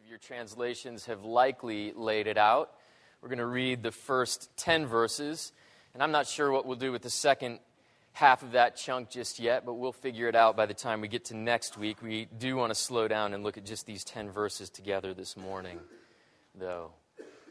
[0.00, 2.70] of your translations have likely laid it out.
[3.20, 5.52] We're going to read the first 10 verses,
[5.92, 7.58] and I'm not sure what we'll do with the second
[8.12, 11.08] half of that chunk just yet, but we'll figure it out by the time we
[11.08, 12.00] get to next week.
[12.00, 15.36] We do want to slow down and look at just these 10 verses together this
[15.36, 15.78] morning,
[16.54, 16.92] though.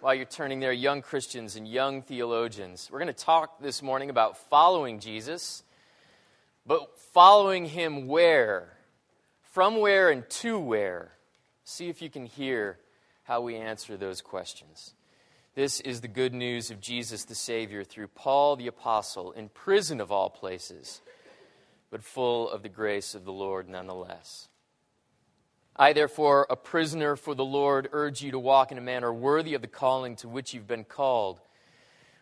[0.01, 4.09] While you're turning there, young Christians and young theologians, we're going to talk this morning
[4.09, 5.61] about following Jesus,
[6.65, 8.75] but following him where?
[9.51, 11.11] From where and to where?
[11.69, 12.79] See if you can hear
[13.25, 14.95] how we answer those questions.
[15.53, 20.01] This is the good news of Jesus the Savior through Paul the Apostle, in prison
[20.01, 20.99] of all places,
[21.91, 24.47] but full of the grace of the Lord nonetheless.
[25.75, 29.53] I, therefore, a prisoner for the Lord, urge you to walk in a manner worthy
[29.53, 31.39] of the calling to which you've been called,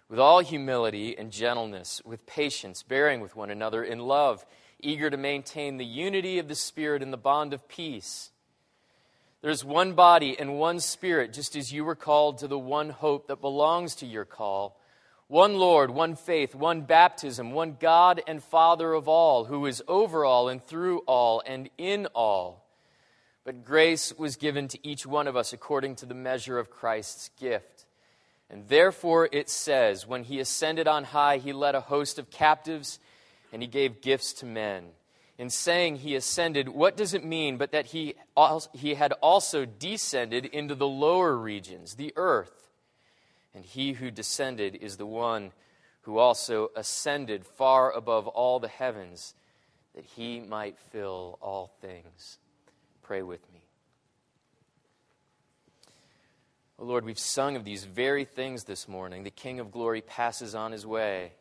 [0.09, 4.45] with all humility and gentleness, with patience, bearing with one another in love,
[4.81, 8.31] eager to maintain the unity of the Spirit in the bond of peace.
[9.41, 13.27] There's one body and one spirit, just as you were called to the one hope
[13.27, 14.79] that belongs to your call.
[15.27, 20.25] One Lord, one faith, one baptism, one God and Father of all, who is over
[20.25, 22.66] all and through all and in all.
[23.44, 27.29] But grace was given to each one of us according to the measure of Christ's
[27.39, 27.85] gift.
[28.49, 32.99] And therefore it says, When he ascended on high, he led a host of captives
[33.53, 34.85] and he gave gifts to men
[35.38, 38.16] in saying he ascended, what does it mean but that he,
[38.73, 42.69] he had also descended into the lower regions, the earth?
[43.53, 45.52] And he who descended is the one
[46.02, 49.33] who also ascended far above all the heavens,
[49.94, 52.38] that he might fill all things.
[53.03, 53.61] Pray with me.
[56.79, 59.23] Oh Lord, we've sung of these very things this morning.
[59.23, 61.33] The King of glory passes on his way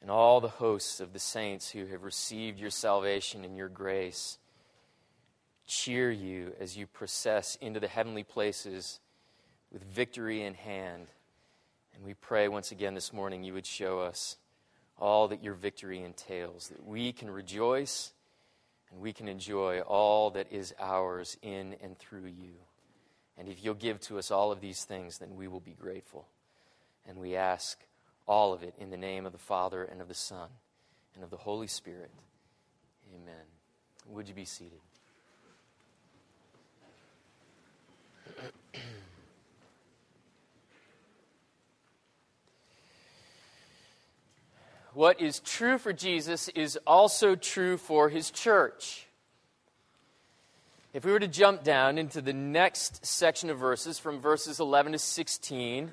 [0.00, 4.38] and all the hosts of the saints who have received your salvation and your grace
[5.66, 8.98] cheer you as you process into the heavenly places
[9.72, 11.06] with victory in hand.
[11.94, 14.36] And we pray once again this morning you would show us
[14.98, 18.12] all that your victory entails, that we can rejoice
[18.90, 22.54] and we can enjoy all that is ours in and through you.
[23.38, 26.26] And if you'll give to us all of these things, then we will be grateful.
[27.08, 27.78] And we ask
[28.30, 30.48] all of it in the name of the Father and of the Son
[31.16, 32.12] and of the Holy Spirit.
[33.12, 33.42] Amen.
[34.06, 34.78] Would you be seated?
[44.94, 49.08] what is true for Jesus is also true for his church.
[50.94, 54.92] If we were to jump down into the next section of verses, from verses 11
[54.92, 55.92] to 16,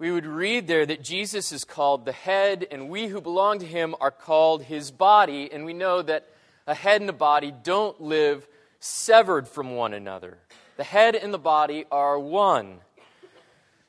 [0.00, 3.66] we would read there that Jesus is called the head, and we who belong to
[3.66, 5.52] him are called his body.
[5.52, 6.26] And we know that
[6.66, 10.38] a head and a body don't live severed from one another.
[10.78, 12.78] The head and the body are one.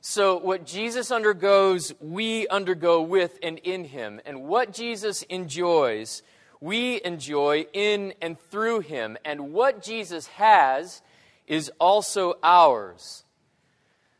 [0.02, 4.20] So, what Jesus undergoes, we undergo with and in him.
[4.26, 6.24] And what Jesus enjoys,
[6.60, 9.18] we enjoy in and through him.
[9.24, 11.02] And what Jesus has
[11.48, 13.24] is also ours.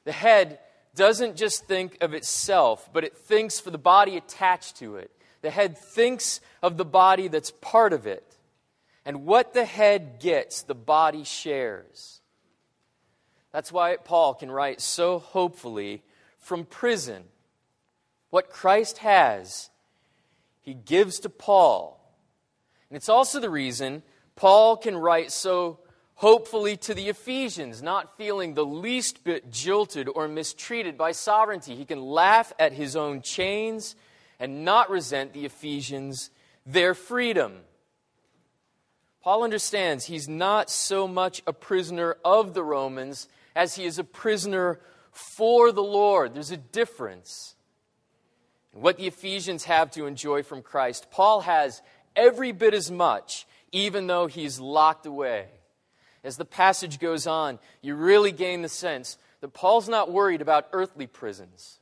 [0.06, 0.60] The head
[0.96, 5.12] doesn't just think of itself, but it thinks for the body attached to it.
[5.42, 8.38] The head thinks of the body that's part of it.
[9.06, 12.22] And what the head gets, the body shares.
[13.52, 16.04] That's why Paul can write so hopefully
[16.38, 17.24] from prison.
[18.30, 19.70] What Christ has,
[20.62, 21.98] he gives to Paul.
[22.90, 24.04] And it's also the reason
[24.36, 25.80] Paul can write so
[26.22, 31.76] hopefully to the Ephesians, not feeling the least bit jilted or mistreated by sovereignty.
[31.76, 33.96] He can laugh at his own chains
[34.40, 36.30] and not resent the Ephesians
[36.64, 37.62] their freedom.
[39.24, 44.04] Paul understands he's not so much a prisoner of the Romans as he is a
[44.04, 44.80] prisoner
[45.12, 46.36] for the Lord.
[46.36, 47.56] There's a difference.
[48.74, 51.82] What the Ephesians have to enjoy from Christ, Paul has
[52.16, 55.48] every bit as much, even though he's locked away
[56.24, 60.68] as the passage goes on, you really gain the sense that Paul's not worried about
[60.72, 61.80] earthly prisons.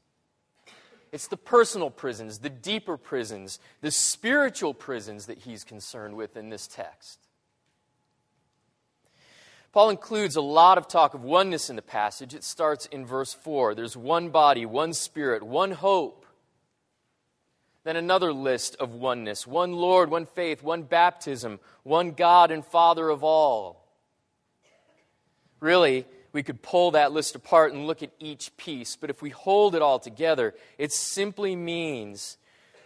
[1.11, 6.49] It's the personal prisons, the deeper prisons, the spiritual prisons that he's concerned with in
[6.49, 7.19] this text.
[9.71, 12.33] Paul includes a lot of talk of oneness in the passage.
[12.33, 13.75] It starts in verse 4.
[13.75, 16.25] There's one body, one spirit, one hope.
[17.83, 23.09] Then another list of oneness one Lord, one faith, one baptism, one God and Father
[23.09, 23.88] of all.
[25.59, 29.29] Really, we could pull that list apart and look at each piece, but if we
[29.29, 32.37] hold it all together, it simply means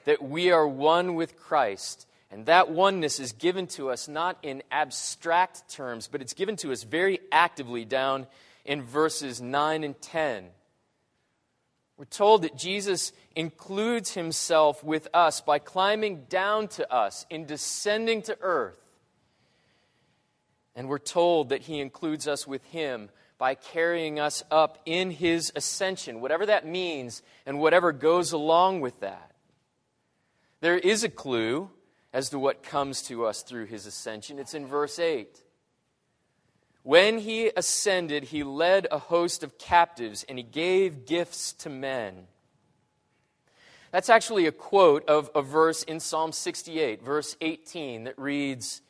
[0.06, 4.64] that we are one with Christ And that oneness is given to us not in
[4.72, 8.25] abstract terms, but it's given to us very actively down
[8.66, 10.46] in verses 9 and 10.
[11.96, 18.24] We're told that Jesus includes himself with us by climbing down to us in descending
[18.24, 18.82] to earth.
[20.75, 25.52] And we're told that he includes us with him by carrying us up in his
[25.56, 29.31] ascension, whatever that means and whatever goes along with that.
[30.62, 31.70] There is a clue
[32.14, 34.40] as to what comes to us through his ascension.
[34.40, 35.42] It's in verse 8.
[36.84, 42.28] When he ascended, he led a host of captives and he gave gifts to men.
[43.92, 48.81] That's actually a quote of a verse in Psalm 68, verse 18, that reads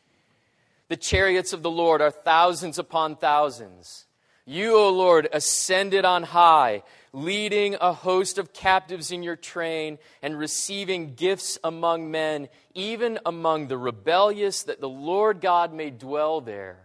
[0.89, 4.05] The chariots of the Lord are thousands upon thousands.
[4.45, 6.83] You, O Lord, ascended on high
[7.13, 13.67] leading a host of captives in your train and receiving gifts among men, even among
[13.67, 16.79] the rebellious, that the Lord God may dwell there.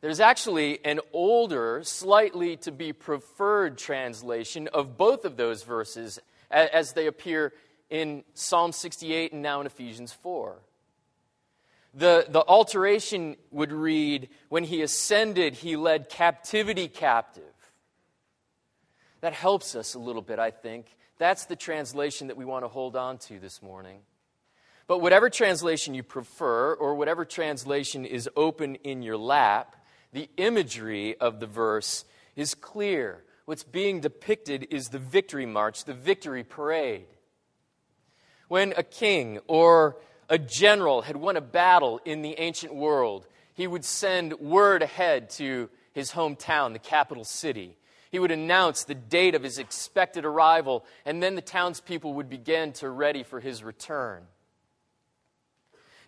[0.00, 6.18] There's actually an older, slightly to be preferred translation of both of those verses
[6.50, 7.52] as they appear
[7.90, 10.56] in Psalm 68 and now in Ephesians 4.
[11.94, 17.44] The, the alteration would read, When he ascended, he led captivity captive.
[19.20, 20.86] That helps us a little bit, I think.
[21.18, 24.00] That's the translation that we want to hold on to this morning.
[24.86, 29.76] But whatever translation you prefer, or whatever translation is open in your lap,
[30.12, 32.04] the imagery of the verse
[32.36, 33.24] is clear.
[33.44, 37.06] What's being depicted is the victory march, the victory parade.
[38.48, 39.96] When a king or
[40.28, 45.30] a general had won a battle in the ancient world, he would send word ahead
[45.30, 47.76] to his hometown, the capital city.
[48.10, 52.72] He would announce the date of his expected arrival, and then the townspeople would begin
[52.74, 54.22] to ready for his return.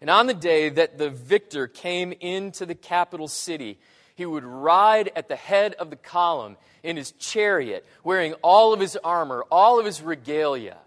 [0.00, 3.78] And on the day that the victor came into the capital city,
[4.14, 8.80] he would ride at the head of the column in his chariot, wearing all of
[8.80, 10.78] his armor, all of his regalia.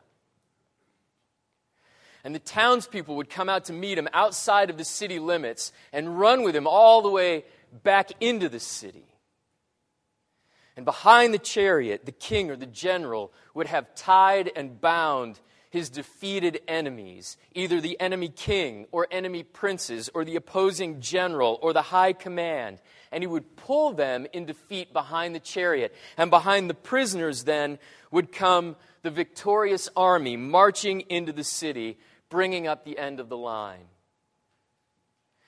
[2.23, 6.17] And the townspeople would come out to meet him outside of the city limits and
[6.19, 7.43] run with him all the way
[7.83, 9.05] back into the city.
[10.75, 15.39] And behind the chariot, the king or the general would have tied and bound
[15.69, 21.73] his defeated enemies, either the enemy king or enemy princes or the opposing general or
[21.73, 22.79] the high command.
[23.11, 25.93] And he would pull them in defeat behind the chariot.
[26.15, 27.79] And behind the prisoners, then,
[28.11, 31.97] would come the victorious army marching into the city,
[32.33, 33.85] bringing up the end of the line.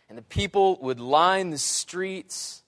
[0.08, 2.62] And the people would line the streets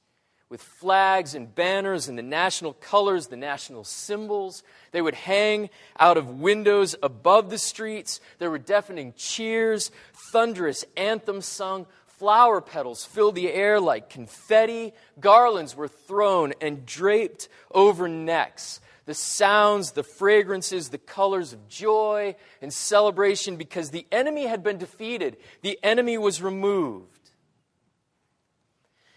[0.49, 4.63] with flags and banners and the national colors, the national symbols.
[4.91, 5.69] They would hang
[5.99, 8.19] out of windows above the streets.
[8.39, 9.91] There were deafening cheers,
[10.31, 11.85] thunderous anthems sung.
[12.07, 14.95] Flower petals filled the air like confetti.
[15.19, 18.81] Garlands were thrown and draped over necks.
[19.07, 24.77] The sounds, the fragrances, the colors of joy and celebration because the enemy had been
[24.77, 25.37] defeated.
[25.61, 27.31] The enemy was removed.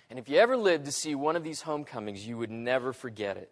[0.08, 3.36] And if you ever lived to see one of these homecomings, you would never forget
[3.36, 3.50] it.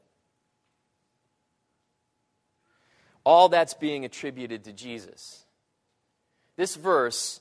[3.25, 5.45] All that's being attributed to Jesus.
[6.55, 7.41] This verse,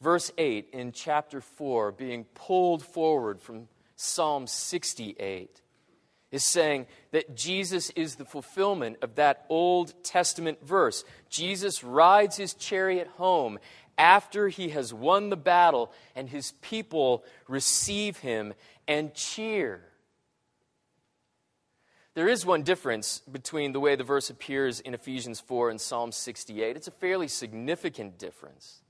[0.00, 5.62] verse 8 in chapter 4, being pulled forward from Psalm 68,
[6.32, 11.04] is saying that Jesus is the fulfillment of that Old Testament verse.
[11.28, 13.58] Jesus rides his chariot home
[13.98, 18.54] after he has won the battle and his people receive him
[18.88, 19.82] and cheer.
[22.14, 26.12] There is one difference between the way the verse appears in Ephesians 4 and Psalm
[26.12, 26.76] 68.
[26.76, 28.82] It's a fairly significant difference.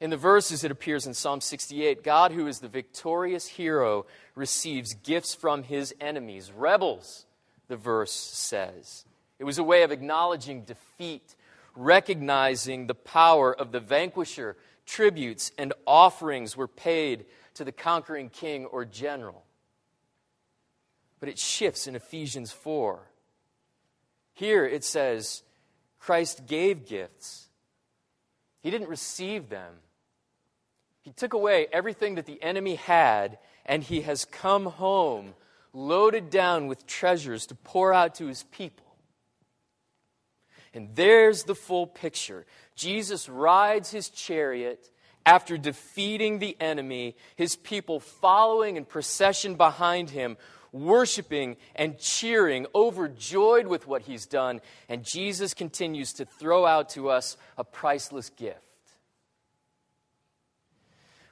[0.00, 4.94] In the verses it appears in Psalm 68, God, who is the victorious hero, receives
[4.94, 7.24] gifts from his enemies, rebels,
[7.68, 9.04] the verse says.
[9.38, 11.34] It was a way of acknowledging defeat
[11.76, 18.64] recognizing the power of the vanquisher, tributes and offerings were paid to the conquering king
[18.66, 19.44] or general.
[21.20, 23.00] But it shifts in Ephesians 4.
[24.34, 25.42] Here it says,
[25.98, 27.48] Christ gave gifts.
[28.62, 29.74] He didn't receive them.
[31.06, 35.34] He took away everything that the enemy had, and he has come home
[35.72, 38.84] loaded down with treasures to pour out to his people.
[40.74, 42.44] And there's the full picture.
[42.74, 44.90] Jesus rides his chariot
[45.24, 50.36] after defeating the enemy, his people following in procession behind him,
[50.72, 54.60] worshiping and cheering, overjoyed with what he's done.
[54.88, 58.65] And Jesus continues to throw out to us a priceless gift.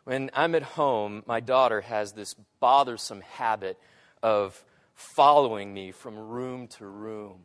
[0.04, 3.78] When I'm at home, my daughter has this bothersome habit
[4.22, 4.62] of
[4.94, 7.40] following me from room to room.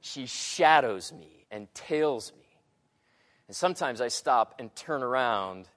[0.00, 2.44] She shadows me and tails me.
[3.46, 5.68] And sometimes I stop and turn around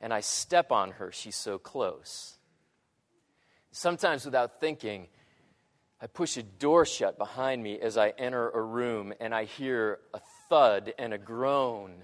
[0.00, 1.12] and I step on her.
[1.12, 2.38] She's so close.
[3.72, 5.06] Sometimes, without thinking,
[6.00, 10.00] I push a door shut behind me as I enter a room and I hear
[10.14, 12.02] a thud and a groan.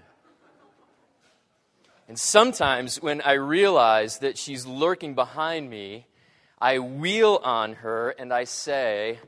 [2.07, 6.07] And sometimes, when I realize that she's lurking behind me,
[6.59, 9.19] I wheel on her and I say,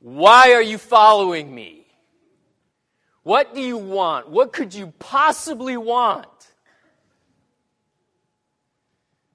[0.00, 1.86] Why are you following me?
[3.22, 4.28] What do you want?
[4.28, 6.26] What could you possibly want?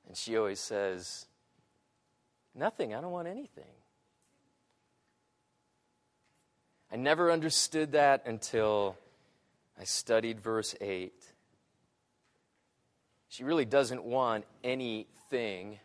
[0.07, 1.27] And she always says,
[2.53, 2.93] Nothing.
[2.93, 3.63] I don't want anything.
[6.91, 8.97] I never understood that until
[9.79, 11.13] I studied verse 8.
[13.35, 15.79] She really doesn't want anything,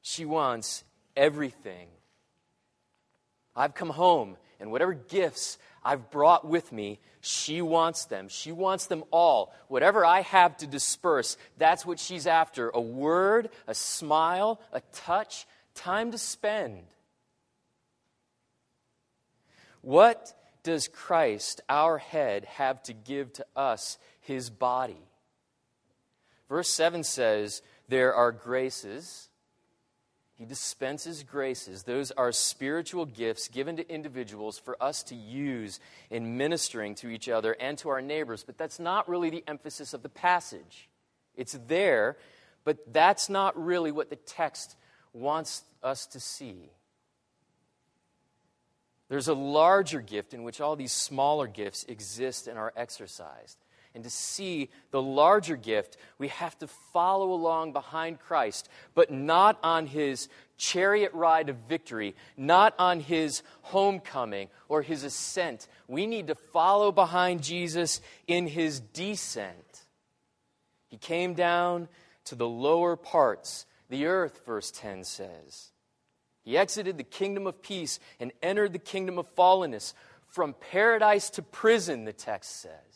[0.00, 0.82] she wants
[1.16, 1.86] everything.
[3.54, 8.26] I've come home, and whatever gifts I've brought with me, she wants them.
[8.28, 9.54] She wants them all.
[9.68, 15.46] Whatever I have to disperse, that's what she's after a word, a smile, a touch,
[15.76, 16.82] time to spend.
[19.80, 20.34] What
[20.64, 25.06] does Christ, our head, have to give to us, his body?
[26.52, 29.30] Verse 7 says, There are graces.
[30.34, 31.84] He dispenses graces.
[31.84, 35.80] Those are spiritual gifts given to individuals for us to use
[36.10, 38.44] in ministering to each other and to our neighbors.
[38.44, 40.90] But that's not really the emphasis of the passage.
[41.36, 42.18] It's there,
[42.64, 44.76] but that's not really what the text
[45.14, 46.70] wants us to see.
[49.08, 53.56] There's a larger gift in which all these smaller gifts exist and are exercised.
[53.94, 59.58] And to see the larger gift, we have to follow along behind Christ, but not
[59.62, 65.68] on his chariot ride of victory, not on his homecoming or his ascent.
[65.88, 69.84] We need to follow behind Jesus in his descent.
[70.88, 71.88] He came down
[72.26, 75.72] to the lower parts, the earth, verse 10 says.
[76.44, 79.94] He exited the kingdom of peace and entered the kingdom of fallenness.
[80.26, 82.91] From paradise to prison, the text says.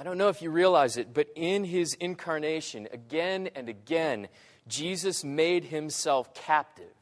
[0.00, 4.28] I don't know if you realize it, but in his incarnation, again and again,
[4.66, 6.94] Jesus made himself captive.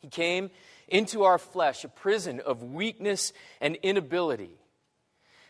[0.00, 0.50] He came
[0.88, 4.50] into our flesh, a prison of weakness and inability.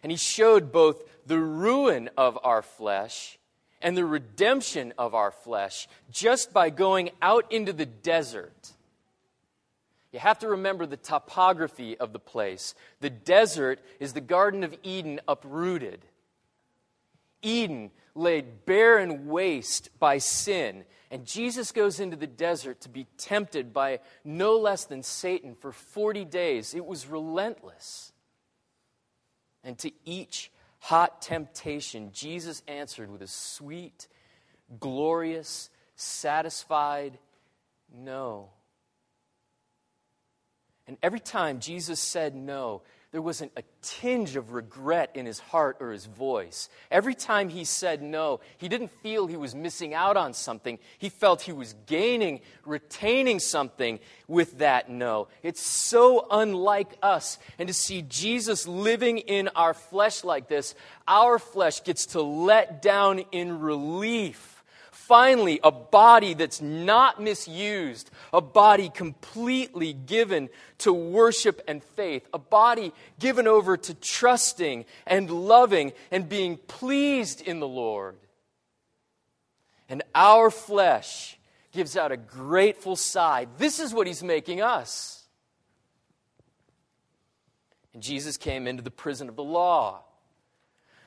[0.03, 3.39] And he showed both the ruin of our flesh
[3.81, 8.73] and the redemption of our flesh just by going out into the desert.
[10.13, 12.75] You have to remember the topography of the place.
[13.01, 16.05] The desert is the Garden of Eden uprooted.
[17.43, 20.85] Eden laid bare and waste by sin.
[21.11, 25.73] And Jesus goes into the desert to be tempted by no less than Satan for
[25.73, 26.75] 40 days.
[26.75, 28.13] It was relentless.
[29.65, 34.09] And to each hot temptation, Jesus answered with a sweet,
[34.79, 37.19] glorious, satisfied
[37.93, 38.51] no.
[40.87, 42.83] And every time Jesus said no,
[43.13, 46.69] there wasn't a tinge of regret in his heart or his voice.
[46.93, 50.79] Every time he said no, he didn't feel he was missing out on something.
[50.99, 53.99] He felt he was gaining, retaining something
[54.29, 55.27] with that no.
[55.43, 57.39] It's so unlike us.
[57.59, 60.77] And to see Jesus living in our flesh like this,
[61.09, 64.50] our flesh gets to let down in relief
[65.11, 70.49] finally, a body that's not misused, a body completely given
[70.79, 77.41] to worship and faith, a body given over to trusting and loving and being pleased
[77.41, 78.15] in the Lord.
[79.89, 81.37] And our flesh
[81.73, 83.49] gives out a grateful sigh.
[83.59, 85.25] This is what he's making us.
[87.95, 90.05] And Jesus came into the prison of the law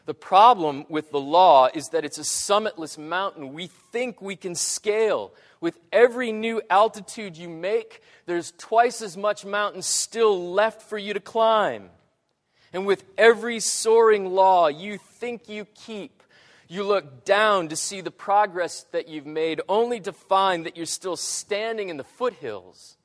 [0.05, 4.53] the problem with the law is that it's a summitless mountain we think we can
[4.53, 5.33] scale.
[5.61, 11.13] With every new altitude you make, there's twice as much mountain still left for you
[11.13, 11.89] to climb.
[12.73, 16.21] And with every soaring law you think you keep,
[16.67, 20.85] you look down to see the progress that you've made, only to find that you're
[20.85, 22.97] still standing in the foothills.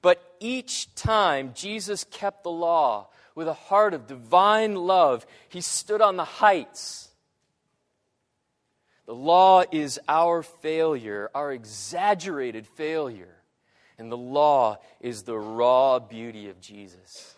[0.00, 6.00] But each time Jesus kept the law, with a heart of divine love, he stood
[6.00, 7.08] on the heights.
[9.06, 13.36] The law is our failure, our exaggerated failure.
[13.98, 17.34] And the law is the raw beauty of Jesus.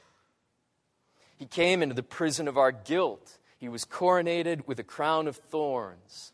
[1.36, 3.38] He came into the prison of our guilt.
[3.58, 6.32] He was coronated with a crown of thorns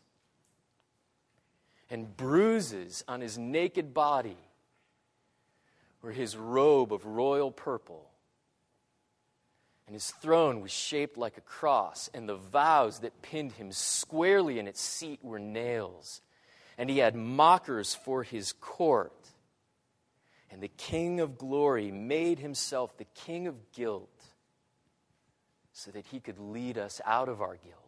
[1.89, 4.37] and bruises on his naked body
[6.01, 8.09] were his robe of royal purple.
[9.87, 14.57] And his throne was shaped like a cross, and the vows that pinned him squarely
[14.57, 16.21] in its seat were nails.
[16.77, 19.13] And he had mockers for his court.
[20.49, 24.09] And the King of glory made himself the King of guilt
[25.71, 27.85] so that he could lead us out of our guilt.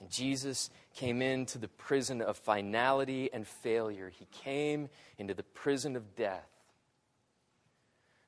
[0.00, 4.10] And Jesus came into the prison of finality and failure.
[4.10, 4.88] He came
[5.18, 6.48] into the prison of death.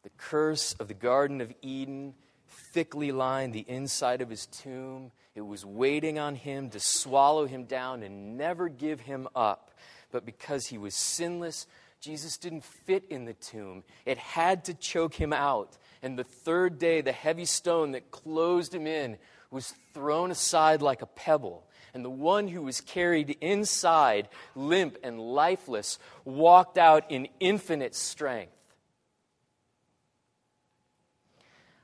[0.06, 2.14] The curse of the Garden of Eden
[2.48, 5.10] thickly lined the inside of his tomb.
[5.34, 9.72] It was waiting on him to swallow him down and never give him up.
[10.12, 11.66] But because he was sinless,
[12.00, 13.82] Jesus didn't fit in the tomb.
[14.04, 15.76] It had to choke him out.
[16.04, 19.18] And the third day, the heavy stone that closed him in
[19.50, 21.66] was thrown aside like a pebble.
[21.94, 28.52] And the one who was carried inside, limp and lifeless, walked out in infinite strength.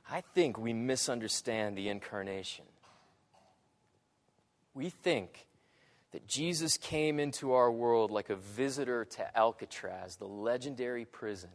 [0.09, 2.65] I think we misunderstand the incarnation.
[4.73, 5.47] We think
[6.11, 11.49] that Jesus came into our world like a visitor to Alcatraz, the legendary prison.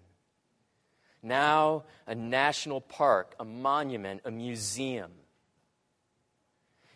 [1.23, 5.11] Now, a national park, a monument, a museum.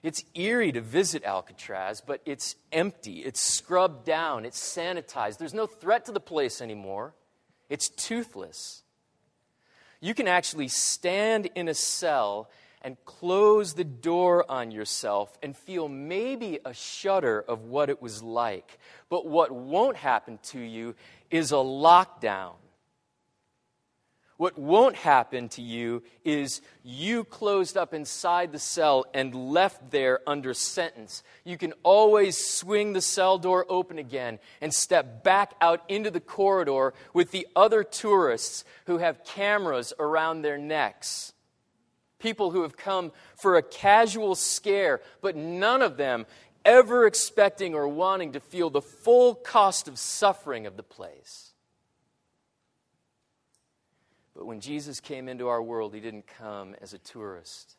[0.03, 3.21] It's eerie to visit Alcatraz, but it's empty.
[3.21, 4.45] It's scrubbed down.
[4.45, 5.39] It's sanitized.
[5.39, 7.15] There's no threat to the place anymore.
[7.69, 8.82] It's toothless.
[10.03, 12.51] You can actually stand in a cell
[12.83, 18.21] and close the door on yourself and feel maybe a shudder of what it was
[18.21, 18.81] like.
[19.09, 20.97] But what won't happen to you
[21.31, 22.55] is a lockdown
[24.43, 30.19] what won't happen to you is you closed up inside the cell and left there
[30.27, 31.23] under sentence.
[31.45, 36.19] You can always swing the cell door open again and step back out into the
[36.19, 41.33] corridor with the other tourists who have cameras around their necks.
[42.19, 46.27] People who have come for a casual scare, but none of them
[46.65, 51.52] ever expecting or wanting to feel the full cost of suffering of the place.
[54.35, 57.77] But when Jesus came into our world, he didn't come as a tourist.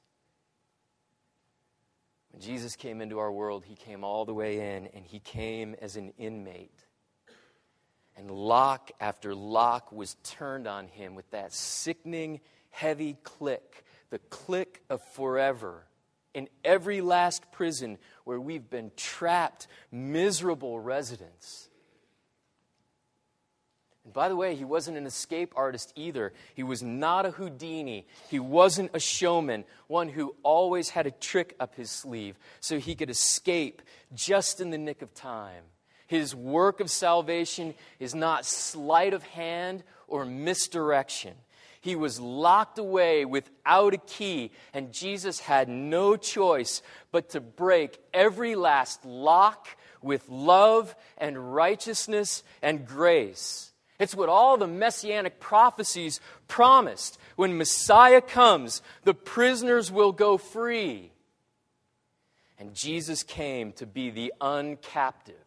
[2.32, 5.76] When Jesus came into our world, he came all the way in, and he came
[5.82, 6.86] as an inmate.
[8.16, 14.84] And lock after lock was turned on him with that sickening, heavy click, the click
[14.90, 15.86] of forever.
[16.34, 21.70] In every last prison where we've been trapped, miserable residents.
[24.04, 26.34] And by the way, he wasn't an escape artist either.
[26.56, 28.06] He was not a Houdini.
[28.30, 32.96] He wasn't a showman, one who always had a trick up his sleeve so he
[32.96, 33.82] could escape
[34.14, 35.64] just in the nick of time.
[36.08, 41.34] His work of salvation is not sleight of hand or misdirection.
[41.84, 48.00] He was locked away without a key, and Jesus had no choice but to break
[48.14, 49.68] every last lock
[50.02, 53.73] with love and righteousness and grace.
[54.04, 57.18] It's what all the messianic prophecies promised.
[57.38, 61.14] When Messiah comes, the prisoners will go free.
[62.60, 65.46] And Jesus came to be the uncaptive.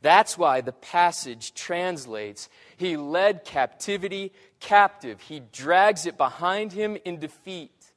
[0.00, 7.20] That's why the passage translates He led captivity captive, He drags it behind Him in
[7.20, 7.92] defeat.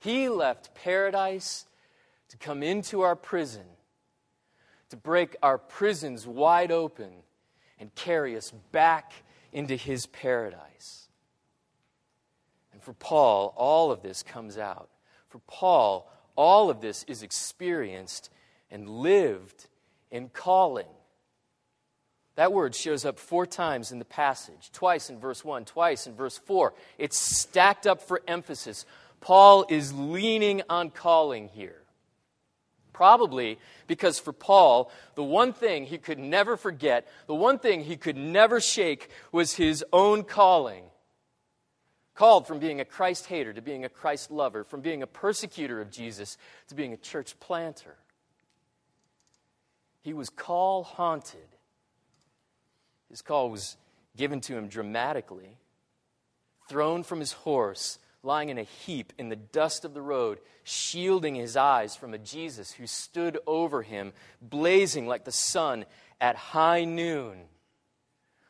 [0.00, 1.66] He left paradise
[2.30, 3.66] to come into our prison,
[4.90, 7.23] to break our prisons wide open
[7.84, 9.12] and carry us back
[9.52, 11.06] into his paradise.
[12.72, 14.88] And for Paul, all of this comes out.
[15.28, 18.30] For Paul, all of this is experienced
[18.70, 19.66] and lived
[20.10, 20.88] in calling.
[22.36, 26.14] That word shows up four times in the passage twice in verse 1, twice in
[26.14, 26.72] verse 4.
[26.96, 28.86] It's stacked up for emphasis.
[29.20, 31.82] Paul is leaning on calling here.
[32.94, 37.96] Probably because for Paul, the one thing he could never forget, the one thing he
[37.96, 40.84] could never shake was his own calling.
[42.14, 45.80] Called from being a Christ hater to being a Christ lover, from being a persecutor
[45.80, 47.96] of Jesus to being a church planter.
[50.02, 51.40] He was call haunted.
[53.10, 53.76] His call was
[54.16, 55.58] given to him dramatically,
[56.68, 61.34] thrown from his horse lying in a heap in the dust of the road, shielding
[61.34, 65.84] his eyes from a Jesus who stood over him, blazing like the sun
[66.20, 67.44] at high noon.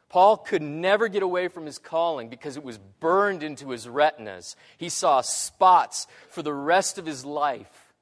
[0.08, 4.54] Paul could never get away from his calling because it was burned into his retinas.
[4.78, 7.92] He saw spots for the rest of his life.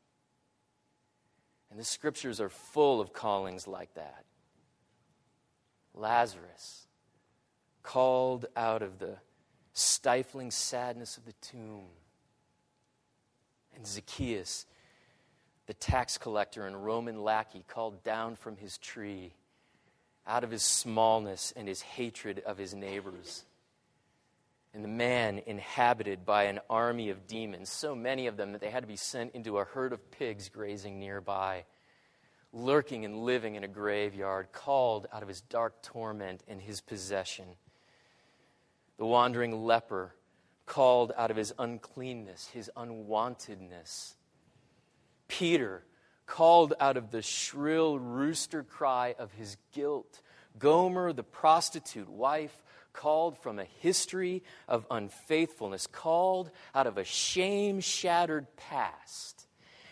[1.71, 4.25] And the scriptures are full of callings like that.
[5.95, 6.87] Lazarus,
[7.83, 9.17] called out of the
[9.73, 11.87] stifling sadness of the tomb.
[13.75, 14.67] And Zacchaeus,
[15.67, 19.33] the tax collector and Roman lackey, called down from his tree
[20.27, 23.45] out of his smallness and his hatred of his neighbors.
[24.75, 28.71] And the man inhabited by an army of demons, so many of them that they
[28.71, 31.65] had to be sent into a herd of pigs grazing nearby,
[32.53, 37.45] lurking and living in a graveyard, called out of his dark torment and his possession.
[38.99, 40.15] The wandering leper,
[40.67, 44.15] called out of his uncleanness, his unwantedness.
[45.29, 45.85] Peter,
[46.27, 50.21] called out of the shrill rooster cry of his guilt.
[50.59, 57.81] Gomer, the prostitute wife, called from a history of unfaithfulness, called out of a shame
[57.81, 59.47] shattered past.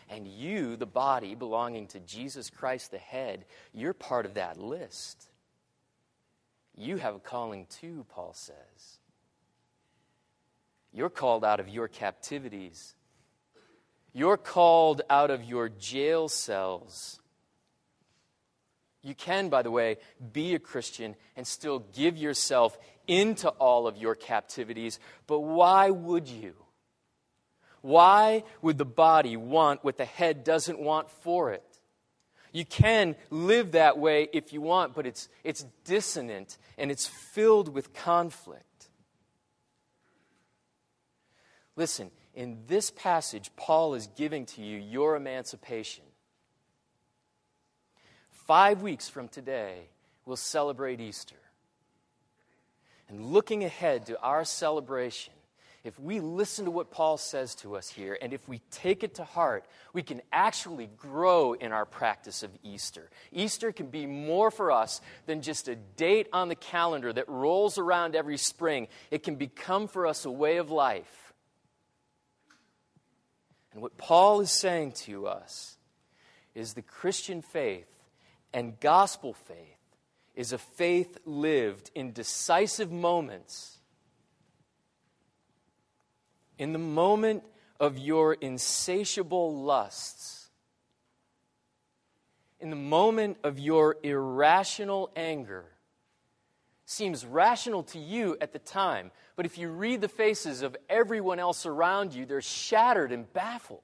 [0.08, 5.29] And you, the body belonging to Jesus Christ, the head, you're part of that list.
[6.80, 8.98] You have a calling too, Paul says.
[10.92, 12.94] You're called out of your captivities
[14.12, 17.20] you're called out of your jail cells.
[19.02, 19.96] You can, by the way,
[20.32, 26.28] be a Christian and still give yourself into all of your captivities, but why would
[26.28, 26.54] you?
[27.80, 31.69] Why would the body want what the head doesn't want for it?
[32.52, 37.72] You can live that way if you want, but it's, it's dissonant and it's filled
[37.72, 38.64] with conflict.
[41.76, 46.04] Listen, in this passage, Paul is giving to you your emancipation.
[48.30, 49.88] Five weeks from today,
[50.26, 51.36] we'll celebrate Easter.
[53.08, 55.34] And looking ahead to our celebration,
[55.82, 59.14] if we listen to what Paul says to us here, and if we take it
[59.14, 59.64] to heart,
[59.94, 63.08] we can actually grow in our practice of Easter.
[63.32, 67.78] Easter can be more for us than just a date on the calendar that rolls
[67.78, 71.32] around every spring, it can become for us a way of life.
[73.72, 75.78] And what Paul is saying to us
[76.54, 77.86] is the Christian faith
[78.52, 79.56] and gospel faith
[80.34, 83.79] is a faith lived in decisive moments.
[86.60, 87.42] In the moment
[87.80, 90.50] of your insatiable lusts,
[92.60, 95.64] in the moment of your irrational anger,
[96.84, 101.38] seems rational to you at the time, but if you read the faces of everyone
[101.38, 103.80] else around you, they're shattered and baffled.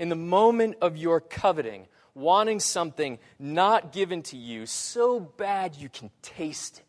[0.00, 5.88] In the moment of your coveting, wanting something not given to you so bad you
[5.88, 6.87] can taste it.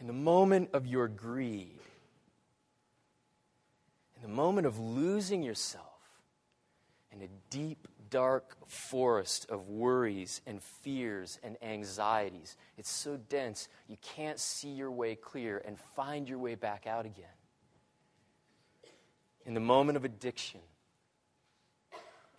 [0.00, 1.78] In the moment of your greed,
[4.16, 5.84] in the moment of losing yourself
[7.12, 12.56] in a deep dark forest of worries and fears and anxieties.
[12.76, 17.06] It's so dense, you can't see your way clear and find your way back out
[17.06, 17.26] again.
[19.46, 20.60] In the moment of addiction,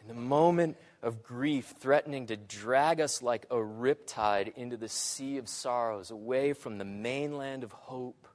[0.01, 5.37] in the moment of grief threatening to drag us like a riptide into the sea
[5.37, 8.27] of sorrows, away from the mainland of hope,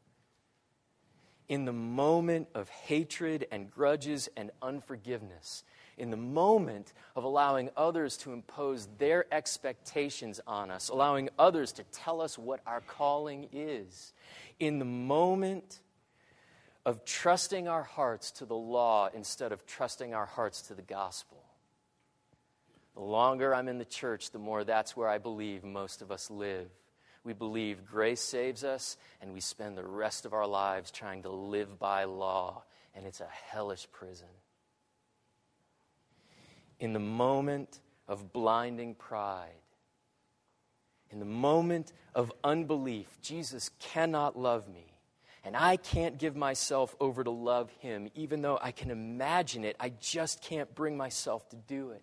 [1.48, 5.62] in the moment of hatred and grudges and unforgiveness,
[5.96, 11.84] in the moment of allowing others to impose their expectations on us, allowing others to
[11.84, 14.12] tell us what our calling is,
[14.58, 15.80] in the moment
[16.84, 21.45] of trusting our hearts to the law instead of trusting our hearts to the gospel.
[22.96, 26.30] The longer I'm in the church, the more that's where I believe most of us
[26.30, 26.68] live.
[27.22, 31.30] We believe grace saves us, and we spend the rest of our lives trying to
[31.30, 34.28] live by law, and it's a hellish prison
[36.78, 39.50] in the moment of blinding pride,
[41.10, 44.92] in the moment of unbelief, Jesus cannot love me.
[45.44, 49.76] And I can't give myself over to love him, even though I can imagine it.
[49.78, 52.02] I just can't bring myself to do it.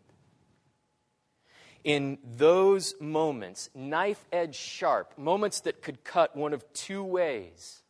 [1.83, 7.83] In those moments, knife edge sharp, moments that could cut one of two ways,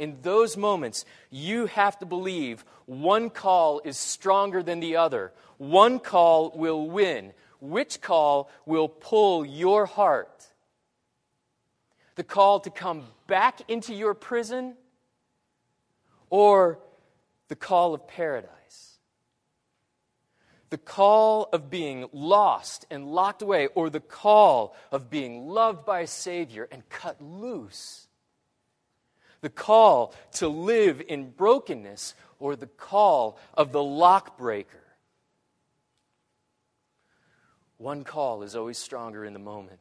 [0.00, 5.30] in those moments, you have to believe one call is stronger than the other.
[5.58, 7.34] One call will win.
[7.60, 10.46] Which call will pull your heart?
[12.14, 14.74] The call to come back into your prison
[16.30, 16.78] or
[17.48, 18.59] the call of paradise?
[20.70, 26.00] The call of being lost and locked away, or the call of being loved by
[26.00, 28.06] a Savior and cut loose.
[29.40, 34.78] The call to live in brokenness, or the call of the lock breaker.
[37.78, 39.80] One call is always stronger in the moment.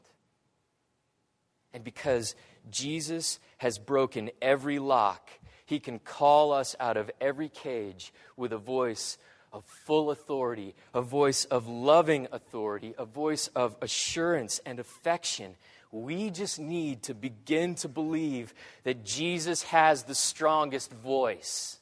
[1.74, 2.34] And because
[2.72, 5.30] Jesus has broken every lock,
[5.66, 9.18] he can call us out of every cage with a voice
[9.52, 15.56] of full authority, a voice of loving authority, a voice of assurance and affection.
[15.92, 21.80] We just need to begin to believe that Jesus has the strongest voice.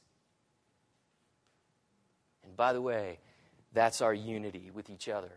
[2.44, 3.20] And by the way,
[3.74, 5.32] that's our unity with each other.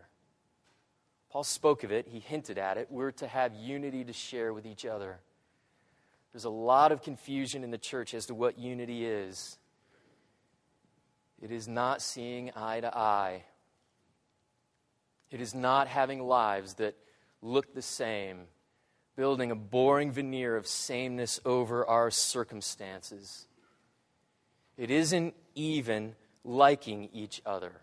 [1.31, 2.87] Paul spoke of it, he hinted at it.
[2.89, 5.19] We're to have unity to share with each other.
[6.33, 9.57] There's a lot of confusion in the church as to what unity is.
[11.41, 13.43] It is not seeing eye to eye.
[15.31, 16.95] It is not having lives that
[17.41, 18.41] look the same,
[19.15, 23.47] building a boring veneer of sameness over our circumstances.
[24.77, 27.73] It isn't even liking each other.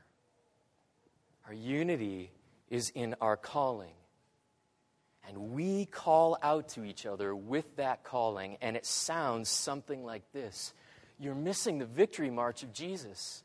[1.47, 2.31] Our unity
[2.69, 3.95] is in our calling.
[5.27, 10.23] And we call out to each other with that calling, and it sounds something like
[10.33, 10.73] this
[11.19, 13.43] You're missing the victory march of Jesus.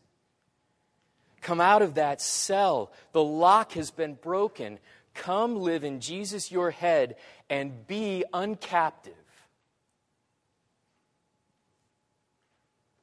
[1.44, 2.92] Come out of that cell.
[3.12, 4.80] The lock has been broken.
[5.14, 7.18] Come live in Jesus, your head,
[7.50, 9.12] and be uncaptive.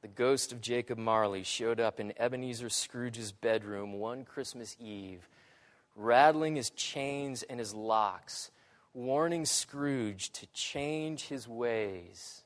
[0.01, 5.29] The ghost of Jacob Marley showed up in Ebenezer Scrooge's bedroom one Christmas Eve,
[5.95, 8.49] rattling his chains and his locks,
[8.95, 12.43] warning Scrooge to change his ways,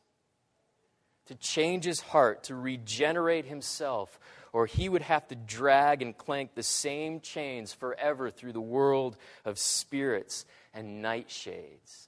[1.28, 4.20] to change his heart, to regenerate himself
[4.56, 9.18] or he would have to drag and clank the same chains forever through the world
[9.44, 12.08] of spirits and nightshades.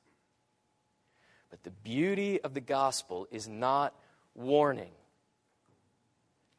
[1.49, 3.93] But the beauty of the gospel is not
[4.33, 4.93] warning.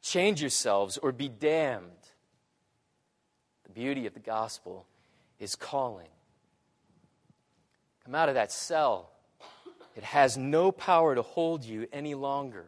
[0.03, 1.89] Change yourselves or be damned.
[3.63, 4.85] The beauty of the gospel
[5.39, 6.09] is calling.
[8.05, 9.09] Come out of that cell.
[9.95, 12.67] It has no power to hold you any longer.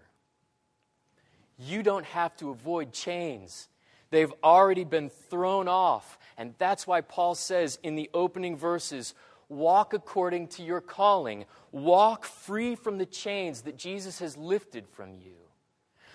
[1.67, 3.67] You don't have to avoid chains.
[4.09, 6.17] They've already been thrown off.
[6.37, 9.13] And that's why Paul says in the opening verses
[9.47, 15.13] walk according to your calling, walk free from the chains that Jesus has lifted from
[15.15, 15.35] you.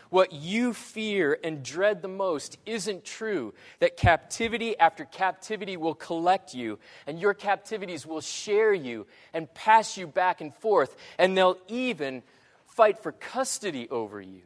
[0.08, 3.54] What you fear and dread the most isn't true.
[3.80, 9.96] That captivity after captivity will collect you, and your captivities will share you and pass
[9.96, 12.22] you back and forth, and they'll even
[12.66, 14.42] fight for custody over you.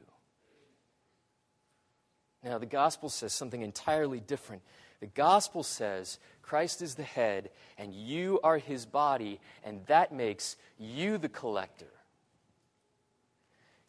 [2.42, 4.62] Now, the gospel says something entirely different.
[5.00, 10.56] The gospel says Christ is the head and you are his body, and that makes
[10.78, 11.86] you the collector.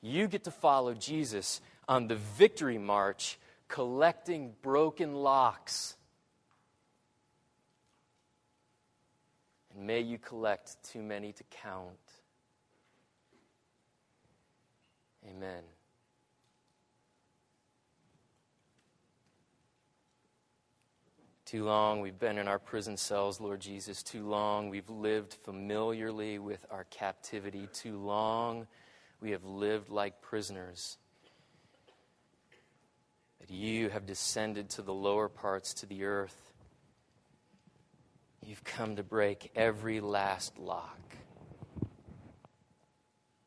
[0.01, 3.37] You get to follow Jesus on the victory march,
[3.67, 5.95] collecting broken locks.
[9.73, 11.97] And may you collect too many to count.
[15.29, 15.63] Amen.
[21.51, 24.03] Too long we've been in our prison cells, Lord Jesus.
[24.03, 27.67] Too long we've lived familiarly with our captivity.
[27.73, 28.67] Too long
[29.19, 30.97] we have lived like prisoners.
[33.41, 36.53] That you have descended to the lower parts, to the earth.
[38.41, 41.01] You've come to break every last lock.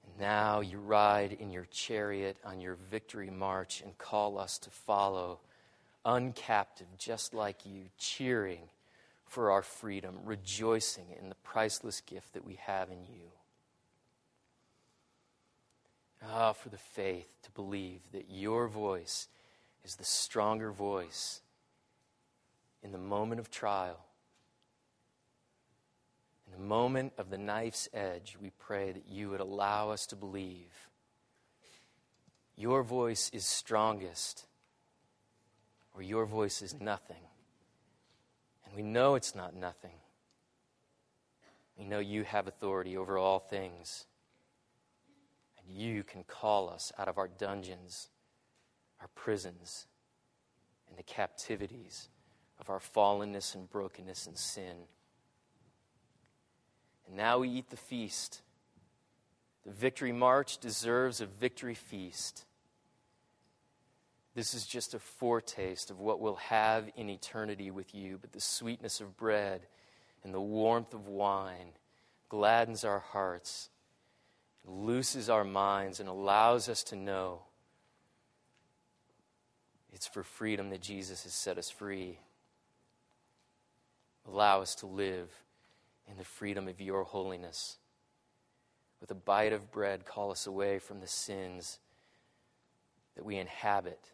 [0.04, 4.68] And now you ride in your chariot on your victory march and call us to
[4.68, 5.40] follow
[6.04, 8.68] uncaptive, just like you, cheering
[9.26, 13.30] for our freedom, rejoicing in the priceless gift that we have in you.
[16.30, 19.28] Ah, for the faith to believe that your voice
[19.84, 21.40] is the stronger voice
[22.82, 24.04] in the moment of trial.
[26.46, 30.16] In the moment of the knife's edge, we pray that you would allow us to
[30.16, 30.88] believe
[32.56, 34.46] your voice is strongest
[35.94, 37.22] or your voice is nothing.
[38.66, 39.94] And we know it's not nothing.
[41.78, 44.06] We know you have authority over all things.
[45.58, 48.08] And you can call us out of our dungeons,
[49.00, 49.86] our prisons,
[50.88, 52.08] and the captivities
[52.60, 54.86] of our fallenness and brokenness and sin.
[57.06, 58.42] And now we eat the feast.
[59.64, 62.44] The victory march deserves a victory feast.
[64.34, 68.40] This is just a foretaste of what we'll have in eternity with you, but the
[68.40, 69.62] sweetness of bread
[70.24, 71.68] and the warmth of wine
[72.28, 73.68] gladdens our hearts,
[74.66, 77.42] looses our minds, and allows us to know
[79.92, 82.18] it's for freedom that Jesus has set us free.
[84.26, 85.30] Allow us to live
[86.10, 87.76] in the freedom of your holiness.
[89.00, 91.78] With a bite of bread, call us away from the sins
[93.14, 94.10] that we inhabit,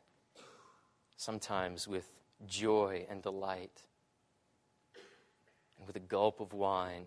[1.20, 2.08] sometimes with
[2.46, 3.82] joy and delight.
[5.76, 7.04] And with a gulp of wine,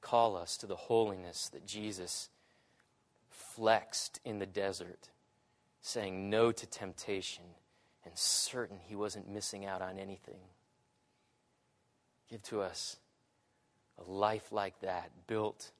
[0.00, 2.30] call us to the holiness that Jesus
[3.30, 5.10] flexed in the desert,
[5.80, 7.44] saying no to temptation
[8.04, 10.40] and certain he wasn't missing out on anything.
[12.28, 12.96] Give to us
[14.04, 15.70] a life like that, built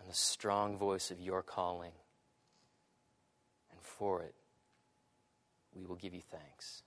[0.00, 1.92] on the strong voice of your calling.
[3.70, 4.34] And for it,
[5.74, 6.82] we will give you thanks.